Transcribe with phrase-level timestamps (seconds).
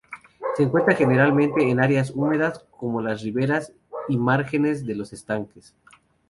[0.57, 3.71] Se encuentra generalmente en áreas húmedas, como las riberas
[4.09, 5.75] y márgenes de los estanques.